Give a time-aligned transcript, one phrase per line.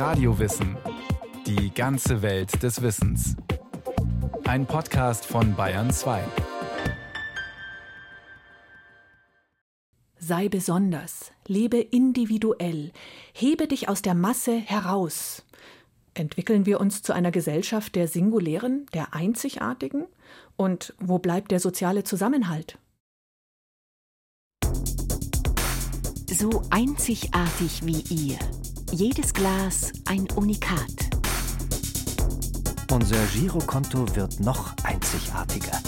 [0.00, 0.78] Radiowissen.
[1.46, 3.36] Die ganze Welt des Wissens.
[4.44, 6.24] Ein Podcast von Bayern 2.
[10.16, 12.92] Sei besonders, lebe individuell,
[13.34, 15.44] hebe dich aus der Masse heraus.
[16.14, 20.06] Entwickeln wir uns zu einer Gesellschaft der Singulären, der Einzigartigen?
[20.56, 22.78] Und wo bleibt der soziale Zusammenhalt?
[26.26, 28.38] So einzigartig wie ihr.
[28.92, 30.82] Jedes Glas ein Unikat.
[32.90, 35.80] Unser Girokonto wird noch einzigartiger.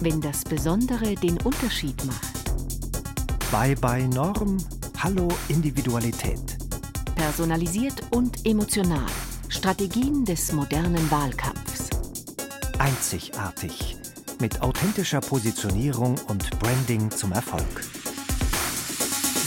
[0.00, 2.50] Wenn das Besondere den Unterschied macht.
[3.52, 4.56] Bye bye Norm,
[4.98, 6.58] hallo Individualität.
[7.14, 9.06] Personalisiert und emotional.
[9.48, 11.90] Strategien des modernen Wahlkampfs.
[12.80, 13.96] Einzigartig.
[14.40, 17.84] Mit authentischer Positionierung und Branding zum Erfolg.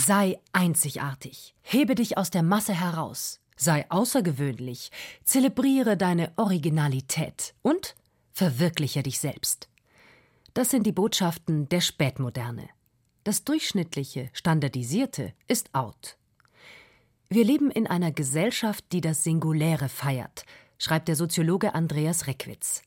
[0.06, 1.56] Sei einzigartig.
[1.76, 3.42] Hebe dich aus der Masse heraus.
[3.58, 4.92] Sei außergewöhnlich.
[5.26, 7.96] Zelebriere deine Originalität und
[8.32, 9.68] verwirkliche dich selbst.
[10.54, 12.70] Das sind die Botschaften der Spätmoderne.
[13.26, 16.16] Das Durchschnittliche, Standardisierte ist out.
[17.28, 20.46] Wir leben in einer Gesellschaft, die das Singuläre feiert,
[20.78, 22.84] schreibt der Soziologe Andreas Reckwitz.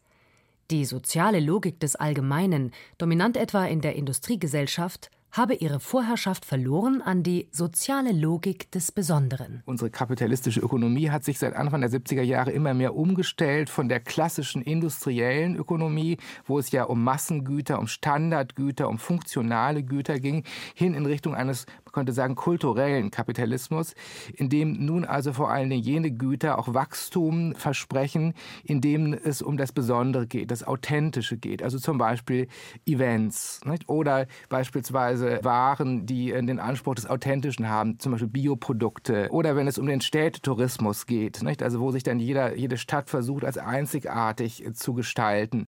[0.71, 7.23] Die soziale Logik des Allgemeinen, dominant etwa in der Industriegesellschaft, habe ihre Vorherrschaft verloren an
[7.23, 9.63] die soziale Logik des Besonderen.
[9.67, 14.01] Unsere kapitalistische Ökonomie hat sich seit Anfang der 70er Jahre immer mehr umgestellt von der
[14.01, 20.95] klassischen industriellen Ökonomie, wo es ja um Massengüter, um Standardgüter, um funktionale Güter ging, hin
[20.95, 21.67] in Richtung eines,
[21.99, 23.95] könnte sagen, kulturellen Kapitalismus,
[24.35, 29.43] in dem nun also vor allen Dingen jene Güter auch Wachstum versprechen, in dem es
[29.43, 31.63] um das Besondere geht, das Authentische geht.
[31.63, 32.47] Also zum Beispiel
[32.87, 33.89] Events nicht?
[33.89, 39.29] oder beispielsweise Waren, die den Anspruch des Authentischen haben, zum Beispiel Bioprodukte.
[39.31, 41.63] Oder wenn es um den Städtetourismus geht, nicht?
[41.63, 45.67] also wo sich dann jeder, jede Stadt versucht, als einzigartig zu gestalten.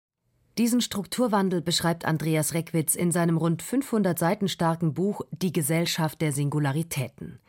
[0.57, 6.31] Diesen Strukturwandel beschreibt Andreas Reckwitz in seinem rund 500 Seiten starken Buch Die Gesellschaft der
[6.31, 7.39] Singularitäten.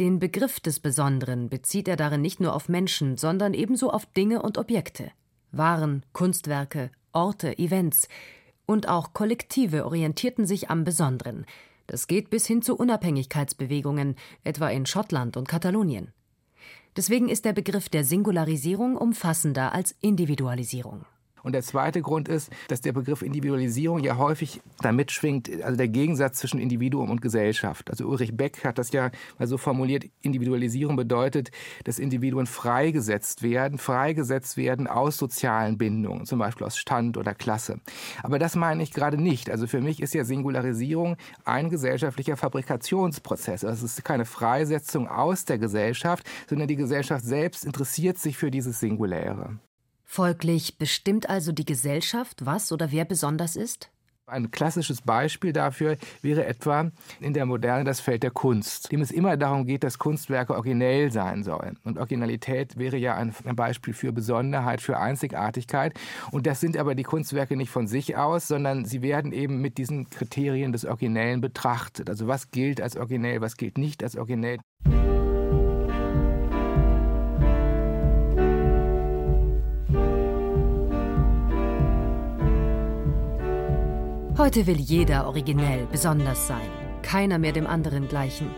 [0.00, 4.42] Den Begriff des Besonderen bezieht er darin nicht nur auf Menschen, sondern ebenso auf Dinge
[4.42, 5.12] und Objekte.
[5.52, 8.08] Waren, Kunstwerke, Orte, Events,
[8.66, 11.46] und auch Kollektive orientierten sich am Besonderen.
[11.86, 16.12] Das geht bis hin zu Unabhängigkeitsbewegungen, etwa in Schottland und Katalonien.
[16.96, 21.04] Deswegen ist der Begriff der Singularisierung umfassender als Individualisierung.
[21.44, 25.88] Und der zweite Grund ist, dass der Begriff Individualisierung ja häufig damit schwingt, also der
[25.88, 27.90] Gegensatz zwischen Individuum und Gesellschaft.
[27.90, 31.50] Also Ulrich Beck hat das ja mal so formuliert, Individualisierung bedeutet,
[31.84, 37.78] dass Individuen freigesetzt werden, freigesetzt werden aus sozialen Bindungen, zum Beispiel aus Stand oder Klasse.
[38.22, 39.50] Aber das meine ich gerade nicht.
[39.50, 43.64] Also für mich ist ja Singularisierung ein gesellschaftlicher Fabrikationsprozess.
[43.64, 48.50] Also es ist keine Freisetzung aus der Gesellschaft, sondern die Gesellschaft selbst interessiert sich für
[48.50, 49.58] dieses Singuläre.
[50.14, 53.90] Folglich bestimmt also die Gesellschaft, was oder wer besonders ist?
[54.28, 59.10] Ein klassisches Beispiel dafür wäre etwa in der Moderne das Feld der Kunst, dem es
[59.10, 61.80] immer darum geht, dass Kunstwerke originell sein sollen.
[61.82, 65.94] Und Originalität wäre ja ein Beispiel für Besonderheit, für Einzigartigkeit.
[66.30, 69.78] Und das sind aber die Kunstwerke nicht von sich aus, sondern sie werden eben mit
[69.78, 72.08] diesen Kriterien des Originellen betrachtet.
[72.08, 74.60] Also was gilt als originell, was gilt nicht als originell.
[84.44, 86.68] Heute will jeder originell, besonders sein,
[87.00, 88.50] keiner mehr dem anderen gleichen.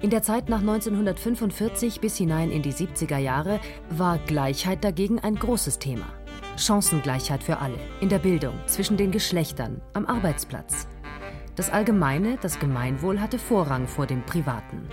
[0.00, 3.60] In der Zeit nach 1945 bis hinein in die 70er Jahre
[3.90, 6.06] war Gleichheit dagegen ein großes Thema.
[6.56, 10.88] Chancengleichheit für alle, in der Bildung, zwischen den Geschlechtern, am Arbeitsplatz.
[11.54, 14.88] Das Allgemeine, das Gemeinwohl hatte Vorrang vor dem Privaten.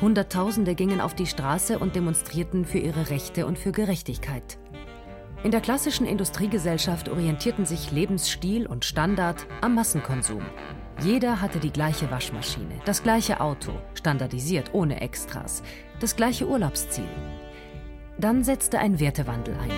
[0.00, 4.60] Hunderttausende gingen auf die Straße und demonstrierten für ihre Rechte und für Gerechtigkeit.
[5.42, 10.42] In der klassischen Industriegesellschaft orientierten sich Lebensstil und Standard am Massenkonsum.
[11.02, 15.62] Jeder hatte die gleiche Waschmaschine, das gleiche Auto, standardisiert ohne Extras,
[15.98, 17.08] das gleiche Urlaubsziel.
[18.18, 19.70] Dann setzte ein Wertewandel ein.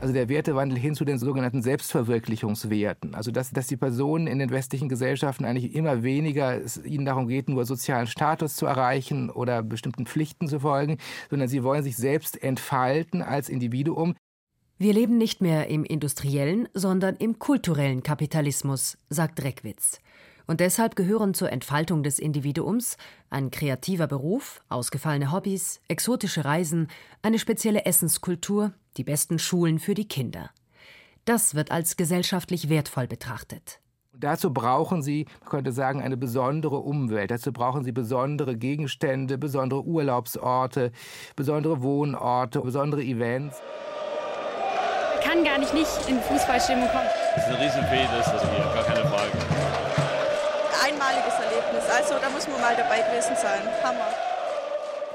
[0.00, 3.16] Also der Wertewandel hin zu den sogenannten Selbstverwirklichungswerten.
[3.16, 7.26] Also dass, dass die Personen in den westlichen Gesellschaften eigentlich immer weniger es ihnen darum
[7.26, 11.96] geht, nur sozialen Status zu erreichen oder bestimmten Pflichten zu folgen, sondern sie wollen sich
[11.96, 14.14] selbst entfalten als Individuum.
[14.76, 20.00] Wir leben nicht mehr im industriellen, sondern im kulturellen Kapitalismus, sagt Reckwitz.
[20.46, 22.96] Und deshalb gehören zur Entfaltung des Individuums
[23.30, 26.88] ein kreativer Beruf, ausgefallene Hobbys, exotische Reisen,
[27.22, 30.50] eine spezielle Essenskultur, die besten Schulen für die Kinder.
[31.24, 33.80] Das wird als gesellschaftlich wertvoll betrachtet.
[34.12, 37.30] Dazu brauchen Sie, man könnte sagen, eine besondere Umwelt.
[37.30, 40.92] Dazu brauchen Sie besondere Gegenstände, besondere Urlaubsorte,
[41.36, 43.60] besondere Wohnorte, besondere Events.
[45.24, 47.08] Ich kann gar nicht nicht in Fußballstimmung kommen.
[47.34, 49.32] Das ist eine Riesenfehde, ist das hier, gar keine Frage.
[50.84, 53.62] Einmaliges Erlebnis, also da muss man mal dabei gewesen sein.
[53.82, 54.08] Hammer.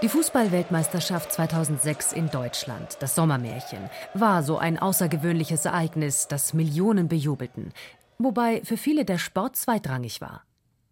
[0.01, 7.71] Die Fußballweltmeisterschaft 2006 in Deutschland, das Sommermärchen, war so ein außergewöhnliches Ereignis, das Millionen bejubelten
[8.19, 10.43] wobei für viele der Sport zweitrangig war.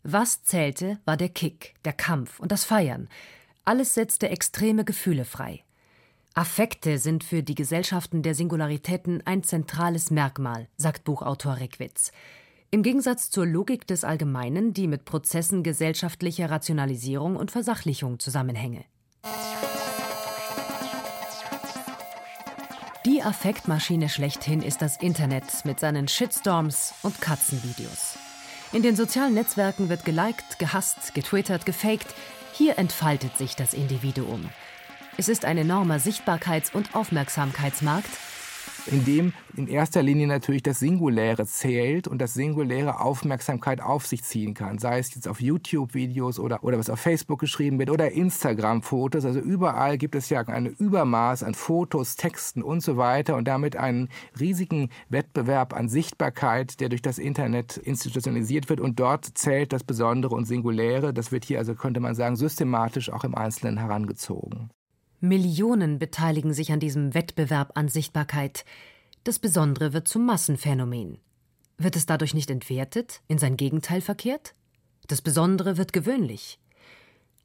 [0.04, 3.10] Was zählte, war der Kick, der Kampf und das Feiern.
[3.66, 5.64] Alles setzte extreme Gefühle frei.
[6.38, 12.12] Affekte sind für die Gesellschaften der Singularitäten ein zentrales Merkmal, sagt Buchautor Reckwitz.
[12.70, 18.86] Im Gegensatz zur Logik des Allgemeinen, die mit Prozessen gesellschaftlicher Rationalisierung und Versachlichung zusammenhänge.
[23.08, 28.20] Die Affektmaschine schlechthin ist das Internet mit seinen Shitstorms und Katzenvideos.
[28.74, 32.14] In den sozialen Netzwerken wird geliked, gehasst, getwittert, gefaked.
[32.54, 34.48] Hier entfaltet sich das Individuum.
[35.20, 38.10] Es ist ein enormer Sichtbarkeits- und Aufmerksamkeitsmarkt,
[38.86, 44.24] in dem in erster Linie natürlich das Singuläre zählt und das Singuläre Aufmerksamkeit auf sich
[44.24, 44.78] ziehen kann.
[44.78, 49.26] Sei es jetzt auf YouTube-Videos oder, oder was auf Facebook geschrieben wird oder Instagram-Fotos.
[49.26, 53.76] Also überall gibt es ja ein Übermaß an Fotos, Texten und so weiter und damit
[53.76, 54.10] einen
[54.40, 60.36] riesigen Wettbewerb an Sichtbarkeit, der durch das Internet institutionalisiert wird und dort zählt das Besondere
[60.36, 61.12] und Singuläre.
[61.12, 64.70] Das wird hier also, könnte man sagen, systematisch auch im Einzelnen herangezogen.
[65.20, 68.66] Millionen beteiligen sich an diesem Wettbewerb an Sichtbarkeit.
[69.24, 71.20] Das Besondere wird zum Massenphänomen.
[71.78, 74.54] Wird es dadurch nicht entwertet, in sein Gegenteil verkehrt?
[75.08, 76.60] Das Besondere wird gewöhnlich.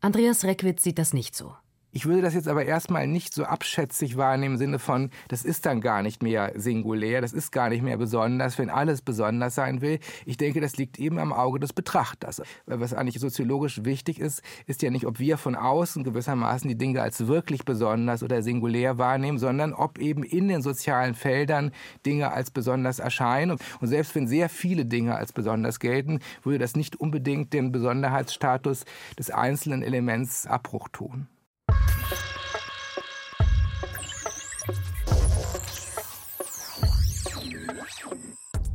[0.01, 1.55] Andreas Reckwitz sieht das nicht so.
[1.94, 5.67] Ich würde das jetzt aber erstmal nicht so abschätzig wahrnehmen im Sinne von, das ist
[5.67, 9.83] dann gar nicht mehr singulär, das ist gar nicht mehr besonders, wenn alles besonders sein
[9.83, 9.99] will.
[10.25, 12.41] Ich denke, das liegt eben am Auge des Betrachters.
[12.65, 17.03] Was eigentlich soziologisch wichtig ist, ist ja nicht, ob wir von außen gewissermaßen die Dinge
[17.03, 21.73] als wirklich besonders oder singulär wahrnehmen, sondern ob eben in den sozialen Feldern
[22.06, 23.59] Dinge als besonders erscheinen.
[23.83, 28.87] Und selbst wenn sehr viele Dinge als besonders gelten, würde das nicht unbedingt den Besonderheitsstatus
[29.19, 31.29] des einzelnen Elements Abbruch tun.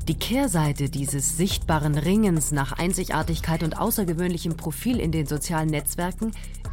[0.08, 6.32] Die Kehrseite dieses sichtbaren Ringens nach Einzigartigkeit und außergewöhnlichem Profil in den sozialen Netzwerken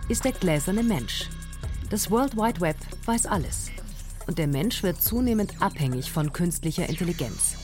[0.09, 1.29] ist der gläserne Mensch.
[1.91, 2.77] Das World Wide Web
[3.07, 3.71] weiß alles.
[4.27, 7.57] Und der Mensch wird zunehmend abhängig von künstlicher Intelligenz.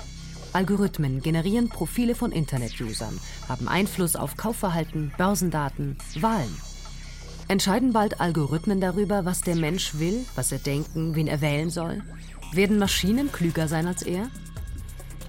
[0.53, 6.55] Algorithmen generieren Profile von Internet-Usern, haben Einfluss auf Kaufverhalten, Börsendaten, Wahlen.
[7.51, 12.01] Entscheiden bald Algorithmen darüber, was der Mensch will, was er denken, wen er wählen soll?
[12.53, 14.31] Werden Maschinen klüger sein als er?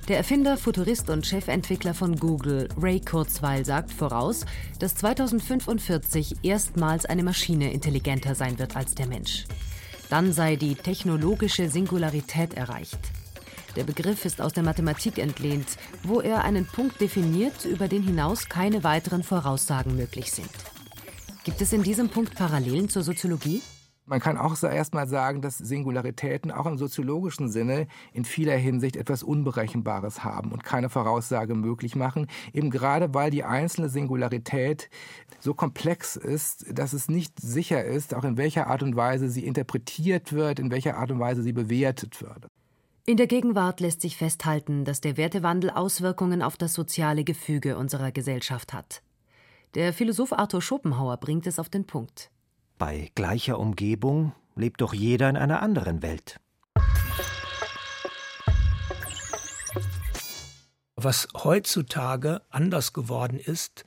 [0.07, 4.45] Der Erfinder, Futurist und Chefentwickler von Google, Ray Kurzweil, sagt voraus,
[4.77, 9.45] dass 2045 erstmals eine Maschine intelligenter sein wird als der Mensch.
[10.11, 12.99] Dann sei die technologische Singularität erreicht.
[13.75, 15.69] Der Begriff ist aus der Mathematik entlehnt,
[16.03, 20.51] wo er einen Punkt definiert, über den hinaus keine weiteren Voraussagen möglich sind.
[21.43, 23.63] Gibt es in diesem Punkt Parallelen zur Soziologie?
[24.05, 28.95] Man kann auch erst mal sagen, dass Singularitäten auch im soziologischen Sinne in vieler Hinsicht
[28.95, 34.91] etwas Unberechenbares haben und keine Voraussage möglich machen, eben gerade weil die einzelne Singularität
[35.39, 39.43] so komplex ist, dass es nicht sicher ist, auch in welcher Art und Weise sie
[39.43, 42.45] interpretiert wird, in welcher Art und Weise sie bewertet wird.
[43.07, 48.11] In der Gegenwart lässt sich festhalten, dass der Wertewandel Auswirkungen auf das soziale Gefüge unserer
[48.11, 49.01] Gesellschaft hat.
[49.73, 52.29] Der Philosoph Arthur Schopenhauer bringt es auf den Punkt.
[52.77, 56.41] Bei gleicher Umgebung lebt doch jeder in einer anderen Welt.
[60.97, 63.85] Was heutzutage anders geworden ist,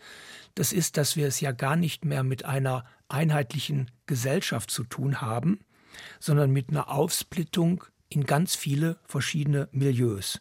[0.54, 5.20] das ist, dass wir es ja gar nicht mehr mit einer einheitlichen Gesellschaft zu tun
[5.20, 5.60] haben,
[6.18, 10.40] sondern mit einer Aufsplittung in ganz viele verschiedene Milieus.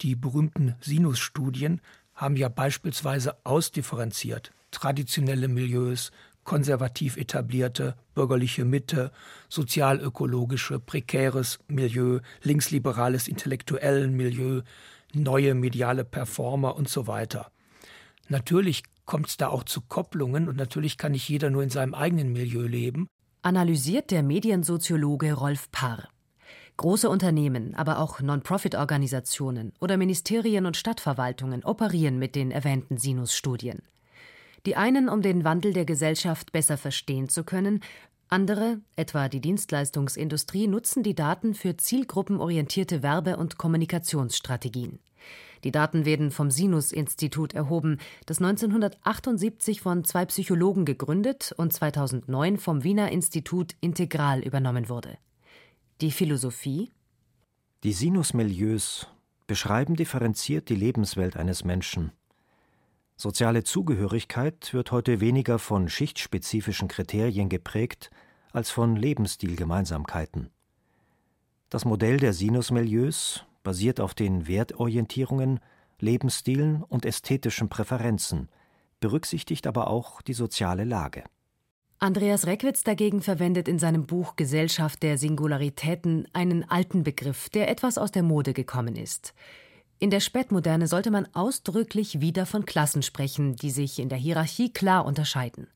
[0.00, 1.80] Die berühmten Sinus-Studien
[2.12, 6.10] haben ja beispielsweise ausdifferenziert traditionelle Milieus,
[6.44, 9.12] konservativ etablierte, bürgerliche Mitte,
[9.48, 14.62] sozialökologische, prekäres Milieu, linksliberales intellektuellen Milieu,
[15.12, 17.50] neue mediale Performer und so weiter.
[18.28, 21.94] Natürlich kommt es da auch zu Kopplungen und natürlich kann nicht jeder nur in seinem
[21.94, 23.08] eigenen Milieu leben.
[23.42, 26.08] Analysiert der Mediensoziologe Rolf Parr.
[26.76, 33.82] Große Unternehmen, aber auch Non-Profit-Organisationen oder Ministerien und Stadtverwaltungen operieren mit den erwähnten Sinus-Studien.
[34.66, 37.80] Die einen, um den Wandel der Gesellschaft besser verstehen zu können,
[38.28, 45.00] andere, etwa die Dienstleistungsindustrie, nutzen die Daten für zielgruppenorientierte Werbe- und Kommunikationsstrategien.
[45.64, 52.84] Die Daten werden vom Sinus-Institut erhoben, das 1978 von zwei Psychologen gegründet und 2009 vom
[52.84, 55.18] Wiener Institut Integral übernommen wurde.
[56.00, 56.92] Die Philosophie?
[57.82, 59.08] Die Sinusmilieus
[59.46, 62.12] beschreiben differenziert die Lebenswelt eines Menschen.
[63.20, 68.10] Soziale Zugehörigkeit wird heute weniger von schichtspezifischen Kriterien geprägt
[68.50, 70.48] als von Lebensstilgemeinsamkeiten.
[71.68, 75.60] Das Modell der Sinusmilieus basiert auf den Wertorientierungen,
[75.98, 78.48] Lebensstilen und ästhetischen Präferenzen,
[79.00, 81.24] berücksichtigt aber auch die soziale Lage.
[81.98, 87.98] Andreas Reckwitz dagegen verwendet in seinem Buch Gesellschaft der Singularitäten einen alten Begriff, der etwas
[87.98, 89.34] aus der Mode gekommen ist.
[90.02, 94.72] In der Spätmoderne sollte man ausdrücklich wieder von Klassen sprechen, die sich in der Hierarchie
[94.72, 95.66] klar unterscheiden.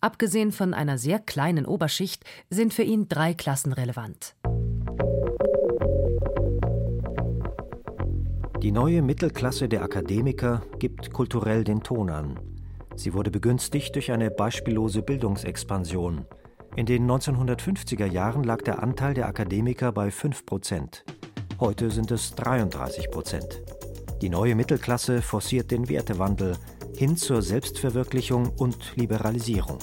[0.00, 4.34] Abgesehen von einer sehr kleinen Oberschicht sind für ihn drei Klassen relevant.
[8.60, 12.40] Die neue Mittelklasse der Akademiker gibt kulturell den Ton an.
[12.96, 16.26] Sie wurde begünstigt durch eine beispiellose Bildungsexpansion.
[16.74, 21.04] In den 1950er Jahren lag der Anteil der Akademiker bei 5 Prozent.
[21.60, 23.62] Heute sind es 33 Prozent.
[24.20, 26.56] Die neue Mittelklasse forciert den Wertewandel
[26.96, 29.78] hin zur Selbstverwirklichung und Liberalisierung.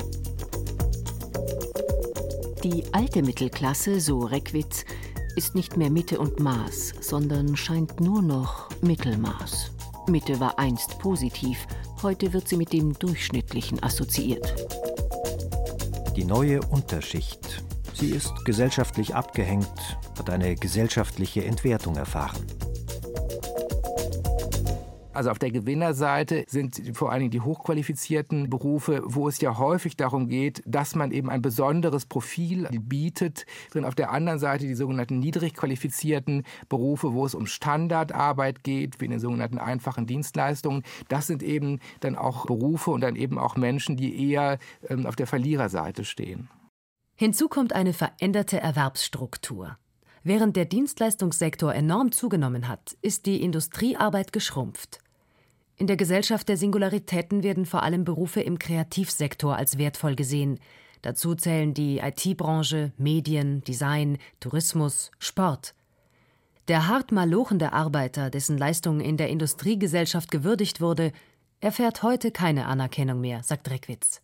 [2.63, 4.85] Die alte Mittelklasse, so Reckwitz,
[5.37, 9.71] ist nicht mehr Mitte und Maß, sondern scheint nur noch Mittelmaß.
[10.09, 11.65] Mitte war einst positiv,
[12.03, 14.53] heute wird sie mit dem Durchschnittlichen assoziiert.
[16.17, 17.63] Die neue Unterschicht.
[17.93, 22.45] Sie ist gesellschaftlich abgehängt, hat eine gesellschaftliche Entwertung erfahren.
[25.13, 29.97] Also auf der Gewinnerseite sind vor allen Dingen die hochqualifizierten Berufe, wo es ja häufig
[29.97, 33.47] darum geht, dass man eben ein besonderes Profil bietet.
[33.73, 39.01] Und auf der anderen Seite die sogenannten niedrig qualifizierten Berufe, wo es um Standardarbeit geht,
[39.01, 40.83] wie in den sogenannten einfachen Dienstleistungen.
[41.09, 45.15] Das sind eben dann auch Berufe und dann eben auch Menschen, die eher ähm, auf
[45.15, 46.47] der Verliererseite stehen.
[47.15, 49.77] Hinzu kommt eine veränderte Erwerbsstruktur.
[50.23, 54.99] Während der Dienstleistungssektor enorm zugenommen hat, ist die Industriearbeit geschrumpft.
[55.77, 60.59] In der Gesellschaft der Singularitäten werden vor allem Berufe im Kreativsektor als wertvoll gesehen.
[61.01, 65.73] Dazu zählen die IT-Branche, Medien, Design, Tourismus, Sport.
[66.67, 71.13] Der hart malochende Arbeiter, dessen Leistung in der Industriegesellschaft gewürdigt wurde,
[71.61, 74.21] erfährt heute keine Anerkennung mehr, sagt Reckwitz.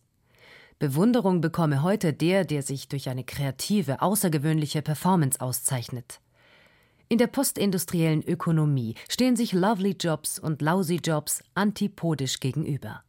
[0.78, 6.20] Bewunderung bekomme heute der, der sich durch eine kreative, außergewöhnliche Performance auszeichnet.
[7.08, 13.02] In der postindustriellen Ökonomie stehen sich Lovely Jobs und Lousy Jobs antipodisch gegenüber.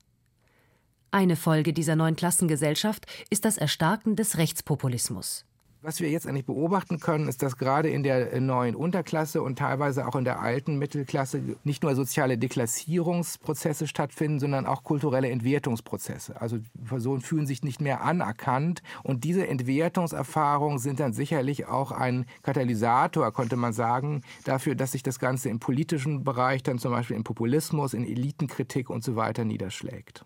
[1.11, 5.45] Eine Folge dieser neuen Klassengesellschaft ist das Erstarken des Rechtspopulismus.
[5.81, 9.57] Was wir jetzt eigentlich beobachten können, ist, dass gerade in der äh, neuen Unterklasse und
[9.57, 16.41] teilweise auch in der alten Mittelklasse nicht nur soziale Deklassierungsprozesse stattfinden, sondern auch kulturelle Entwertungsprozesse.
[16.41, 22.25] Also Personen fühlen sich nicht mehr anerkannt und diese Entwertungserfahrungen sind dann sicherlich auch ein
[22.43, 27.15] Katalysator, könnte man sagen, dafür, dass sich das Ganze im politischen Bereich dann zum Beispiel
[27.15, 30.25] im Populismus, in Elitenkritik und so weiter niederschlägt.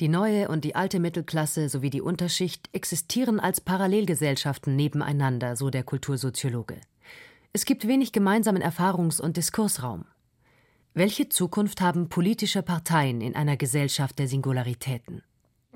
[0.00, 5.84] Die neue und die alte Mittelklasse sowie die Unterschicht existieren als Parallelgesellschaften nebeneinander, so der
[5.84, 6.80] Kultursoziologe.
[7.52, 10.06] Es gibt wenig gemeinsamen Erfahrungs- und Diskursraum.
[10.94, 15.22] Welche Zukunft haben politische Parteien in einer Gesellschaft der Singularitäten?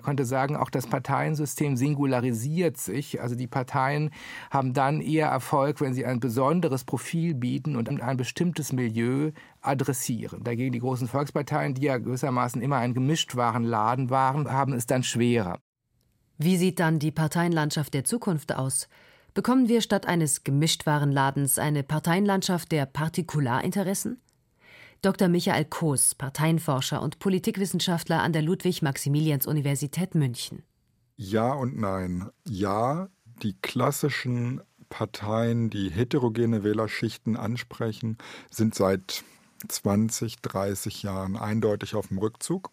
[0.06, 3.20] Könnte sagen, auch das Parteiensystem singularisiert sich.
[3.20, 4.10] Also die Parteien
[4.52, 9.32] haben dann eher Erfolg, wenn sie ein besonderes Profil bieten und ein bestimmtes Milieu
[9.62, 10.44] adressieren.
[10.44, 15.58] Dagegen die großen Volksparteien, die ja gewissermaßen immer ein Gemischtwarenladen waren, haben es dann schwerer.
[16.38, 18.86] Wie sieht dann die Parteienlandschaft der Zukunft aus?
[19.34, 24.20] Bekommen wir statt eines Gemischtwarenladens eine Parteienlandschaft der Partikularinteressen?
[25.02, 25.28] Dr.
[25.28, 30.62] Michael Koos, Parteienforscher und Politikwissenschaftler an der Ludwig-Maximilians-Universität München.
[31.16, 32.28] Ja und nein.
[32.46, 33.08] Ja,
[33.42, 38.18] die klassischen Parteien, die heterogene Wählerschichten ansprechen,
[38.50, 39.24] sind seit
[39.68, 42.70] 20, 30 Jahren eindeutig auf dem Rückzug.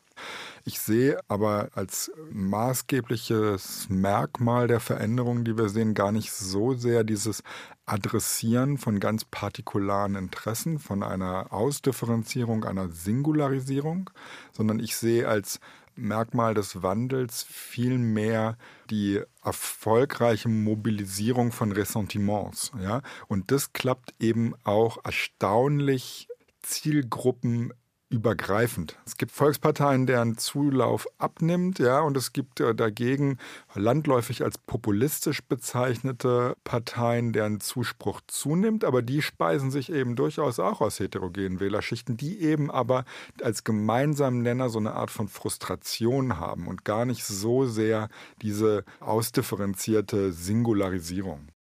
[0.66, 7.04] Ich sehe aber als maßgebliches Merkmal der Veränderung, die wir sehen, gar nicht so sehr
[7.04, 7.44] dieses
[7.86, 14.10] Adressieren von ganz partikularen Interessen, von einer Ausdifferenzierung, einer Singularisierung,
[14.54, 15.60] sondern ich sehe als
[15.96, 18.58] Merkmal des Wandels vielmehr
[18.90, 22.72] die erfolgreiche Mobilisierung von Ressentiments.
[22.82, 23.02] Ja?
[23.28, 26.28] Und das klappt eben auch erstaunlich
[26.62, 27.74] Zielgruppen
[28.14, 28.98] übergreifend.
[29.06, 33.40] Es gibt Volksparteien, deren Zulauf abnimmt, ja, und es gibt äh, dagegen
[33.74, 40.80] landläufig als populistisch bezeichnete Parteien, deren Zuspruch zunimmt, aber die speisen sich eben durchaus auch
[40.80, 43.04] aus heterogenen Wählerschichten, die eben aber
[43.42, 48.10] als gemeinsamen Nenner so eine Art von Frustration haben und gar nicht so sehr
[48.44, 51.53] diese ausdifferenzierte Singularisierung.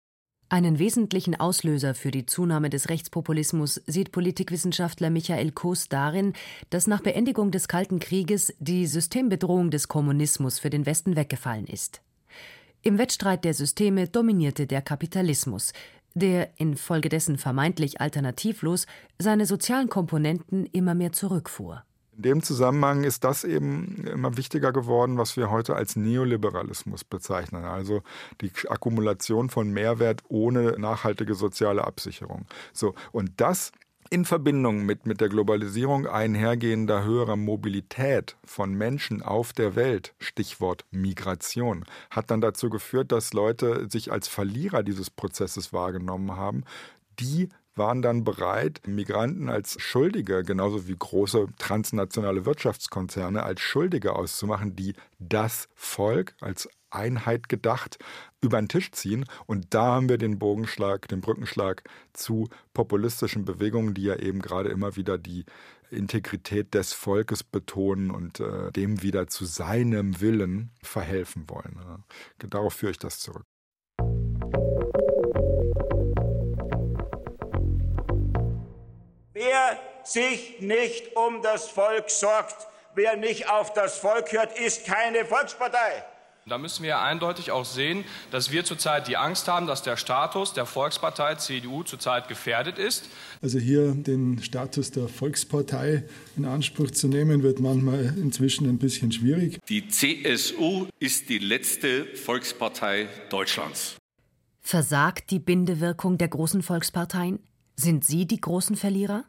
[0.52, 6.34] Einen wesentlichen Auslöser für die Zunahme des Rechtspopulismus sieht Politikwissenschaftler Michael Koos darin,
[6.68, 12.02] dass nach Beendigung des Kalten Krieges die Systembedrohung des Kommunismus für den Westen weggefallen ist.
[12.82, 15.72] Im Wettstreit der Systeme dominierte der Kapitalismus,
[16.12, 18.86] der infolgedessen vermeintlich alternativlos
[19.18, 21.82] seine sozialen Komponenten immer mehr zurückfuhr.
[22.14, 27.64] In dem Zusammenhang ist das eben immer wichtiger geworden, was wir heute als Neoliberalismus bezeichnen,
[27.64, 28.02] also
[28.42, 32.46] die Akkumulation von Mehrwert ohne nachhaltige soziale Absicherung.
[32.74, 33.72] So, und das
[34.10, 40.84] in Verbindung mit, mit der Globalisierung einhergehender höherer Mobilität von Menschen auf der Welt, Stichwort
[40.90, 46.64] Migration, hat dann dazu geführt, dass Leute sich als Verlierer dieses Prozesses wahrgenommen haben,
[47.18, 54.76] die waren dann bereit, Migranten als Schuldige, genauso wie große transnationale Wirtschaftskonzerne, als Schuldige auszumachen,
[54.76, 57.98] die das Volk als Einheit gedacht
[58.40, 59.24] über den Tisch ziehen.
[59.46, 64.68] Und da haben wir den Bogenschlag, den Brückenschlag zu populistischen Bewegungen, die ja eben gerade
[64.68, 65.44] immer wieder die
[65.90, 71.78] Integrität des Volkes betonen und äh, dem wieder zu seinem Willen verhelfen wollen.
[72.38, 73.44] Darauf führe ich das zurück.
[79.44, 82.54] Wer sich nicht um das Volk sorgt,
[82.94, 86.04] wer nicht auf das Volk hört, ist keine Volkspartei.
[86.46, 90.52] Da müssen wir eindeutig auch sehen, dass wir zurzeit die Angst haben, dass der Status
[90.52, 93.08] der Volkspartei CDU zurzeit gefährdet ist.
[93.42, 96.04] Also hier den Status der Volkspartei
[96.36, 99.58] in Anspruch zu nehmen, wird manchmal inzwischen ein bisschen schwierig.
[99.68, 103.96] Die CSU ist die letzte Volkspartei Deutschlands.
[104.60, 107.40] Versagt die Bindewirkung der großen Volksparteien?
[107.74, 109.24] Sind sie die großen Verlierer?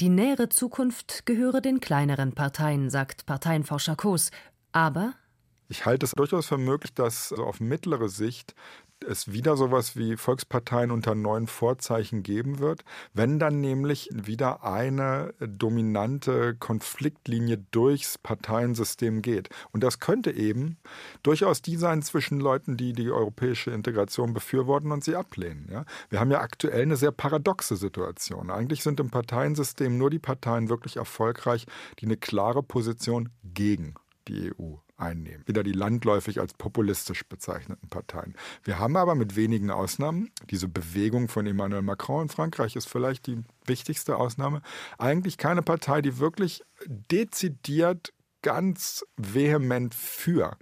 [0.00, 4.30] Die nähere Zukunft gehöre den kleineren Parteien, sagt Parteienforscher Koos.
[4.70, 5.14] Aber
[5.68, 8.54] ich halte es durchaus für möglich, dass also auf mittlere Sicht
[9.06, 12.84] es wieder sowas wie Volksparteien unter neuen Vorzeichen geben wird,
[13.14, 19.50] wenn dann nämlich wieder eine dominante Konfliktlinie durchs Parteiensystem geht.
[19.72, 20.78] Und das könnte eben
[21.22, 25.68] durchaus die sein zwischen Leuten, die die europäische Integration befürworten und sie ablehnen.
[25.70, 25.84] Ja?
[26.10, 28.50] Wir haben ja aktuell eine sehr paradoxe Situation.
[28.50, 31.66] Eigentlich sind im Parteiensystem nur die Parteien wirklich erfolgreich,
[31.98, 33.94] die eine klare Position gegen
[34.26, 35.42] die EU einnehmen.
[35.46, 38.34] Wieder die landläufig als populistisch bezeichneten Parteien.
[38.64, 43.26] Wir haben aber mit wenigen Ausnahmen, diese Bewegung von Emmanuel Macron in Frankreich ist vielleicht
[43.26, 44.62] die wichtigste Ausnahme,
[44.98, 50.56] eigentlich keine Partei, die wirklich dezidiert ganz vehement für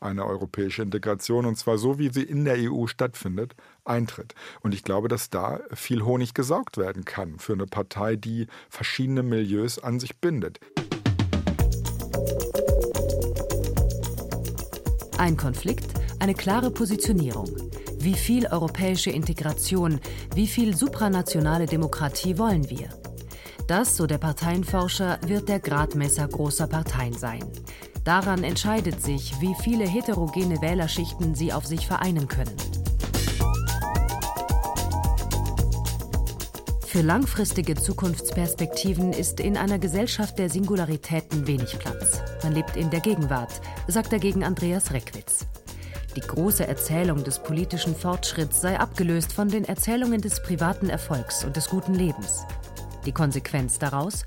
[0.00, 4.34] eine europäische Integration, und zwar so, wie sie in der EU stattfindet, eintritt.
[4.60, 9.22] Und ich glaube, dass da viel Honig gesaugt werden kann für eine Partei, die verschiedene
[9.22, 10.58] Milieus an sich bindet.
[15.22, 15.86] Ein Konflikt,
[16.18, 17.46] eine klare Positionierung.
[18.00, 20.00] Wie viel europäische Integration,
[20.34, 22.88] wie viel supranationale Demokratie wollen wir?
[23.68, 27.44] Das, so der Parteienforscher, wird der Gradmesser großer Parteien sein.
[28.02, 32.81] Daran entscheidet sich, wie viele heterogene Wählerschichten sie auf sich vereinen können.
[36.92, 42.20] Für langfristige Zukunftsperspektiven ist in einer Gesellschaft der Singularitäten wenig Platz.
[42.42, 45.46] Man lebt in der Gegenwart, sagt dagegen Andreas Reckwitz.
[46.16, 51.56] Die große Erzählung des politischen Fortschritts sei abgelöst von den Erzählungen des privaten Erfolgs und
[51.56, 52.44] des guten Lebens.
[53.06, 54.26] Die Konsequenz daraus?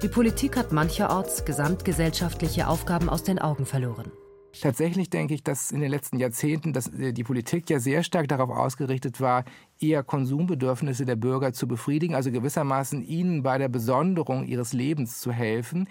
[0.00, 4.12] Die Politik hat mancherorts gesamtgesellschaftliche Aufgaben aus den Augen verloren.
[4.60, 8.50] Tatsächlich denke ich, dass in den letzten Jahrzehnten dass die Politik ja sehr stark darauf
[8.50, 9.44] ausgerichtet war,
[9.80, 15.32] eher Konsumbedürfnisse der Bürger zu befriedigen, also gewissermaßen ihnen bei der Besonderung ihres Lebens zu
[15.32, 15.88] helfen.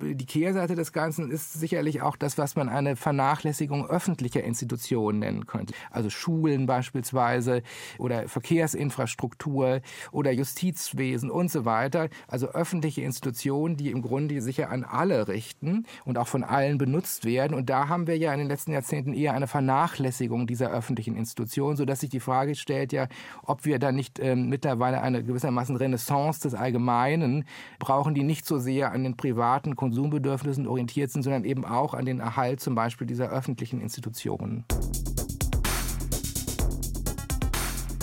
[0.00, 5.46] Die Kehrseite des Ganzen ist sicherlich auch das, was man eine Vernachlässigung öffentlicher Institutionen nennen
[5.46, 5.74] könnte.
[5.90, 7.62] Also Schulen beispielsweise
[7.98, 9.80] oder Verkehrsinfrastruktur
[10.12, 12.08] oder Justizwesen und so weiter.
[12.28, 17.24] Also öffentliche Institutionen, die im Grunde sicher an alle richten und auch von allen benutzt
[17.24, 17.54] werden.
[17.54, 21.76] Und da haben wir ja in den letzten Jahrzehnten eher eine Vernachlässigung dieser öffentlichen Institutionen,
[21.76, 23.08] sodass sich die Frage stellt, ja,
[23.42, 27.44] ob wir da nicht ähm, mittlerweile eine gewissermaßen Renaissance des Allgemeinen
[27.78, 32.04] brauchen, die nicht so sehr an den privaten Konsumbedürfnissen orientiert sind, sondern eben auch an
[32.04, 34.64] den Erhalt zum Beispiel dieser öffentlichen Institutionen.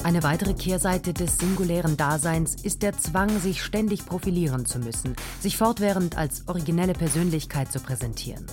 [0.03, 5.57] Eine weitere Kehrseite des singulären Daseins ist der Zwang, sich ständig profilieren zu müssen, sich
[5.57, 8.45] fortwährend als originelle Persönlichkeit zu präsentieren.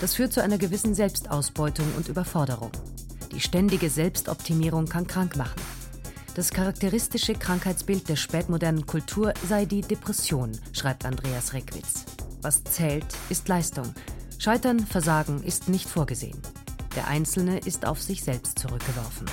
[0.00, 2.70] Das führt zu einer gewissen Selbstausbeutung und Überforderung.
[3.32, 5.60] Die ständige Selbstoptimierung kann krank machen.
[6.34, 12.06] Das charakteristische Krankheitsbild der spätmodernen Kultur sei die Depression, schreibt Andreas Reckwitz.
[12.40, 13.92] Was zählt, ist Leistung.
[14.38, 16.38] Scheitern, Versagen ist nicht vorgesehen.
[16.96, 19.26] Der Einzelne ist auf sich selbst zurückgeworfen.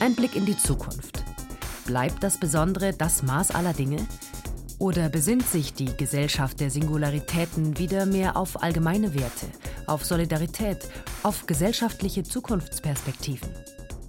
[0.00, 1.22] Ein Blick in die Zukunft.
[1.84, 4.06] Bleibt das Besondere das Maß aller Dinge?
[4.78, 9.46] Oder besinnt sich die Gesellschaft der Singularitäten wieder mehr auf allgemeine Werte,
[9.86, 10.88] auf Solidarität,
[11.24, 13.48] auf gesellschaftliche Zukunftsperspektiven?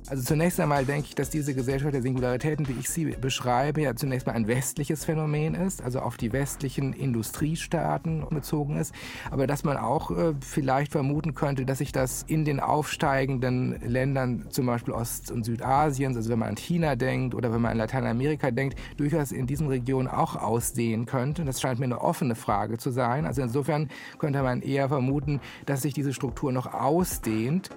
[0.08, 3.96] Also zunächst einmal denke ich, dass diese Gesellschaft der Singularitäten, wie ich sie beschreibe, ja
[3.96, 8.94] zunächst mal ein westliches Phänomen ist, also auf die westlichen Industriestaaten bezogen ist,
[9.32, 14.46] aber dass man auch äh, vielleicht vermuten könnte, dass sich das in den aufsteigenden Ländern,
[14.52, 17.78] zum Beispiel Ost- und Südasiens, also wenn man an China denkt oder wenn man an
[17.80, 21.44] Lateinamerika denkt, durchaus in diesen Regionen auch ausdehnen könnte.
[21.46, 23.26] Das scheint mir eine offene Frage zu sein.
[23.26, 23.90] Also insofern
[24.20, 27.72] könnte man eher vermuten, dass sich diese Struktur noch ausdehnt.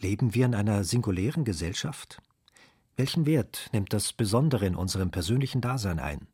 [0.00, 2.22] Leben wir in einer singulären Gesellschaft?
[2.96, 6.28] Welchen Wert nimmt das Besondere in unserem persönlichen Dasein ein?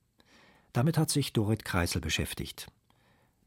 [0.75, 2.67] Damit hat sich Dorit Kreisel beschäftigt.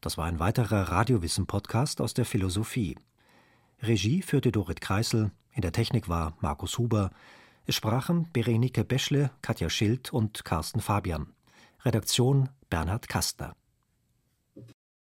[0.00, 2.96] Das war ein weiterer Radiowissen-Podcast aus der Philosophie.
[3.80, 7.10] Regie führte Dorit Kreisel, in der Technik war Markus Huber.
[7.66, 11.32] Es sprachen Berenike Beschle, Katja Schild und Carsten Fabian.
[11.84, 13.54] Redaktion Bernhard Kastner.